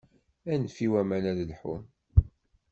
[0.51, 1.83] Anef i waman ad lḥun.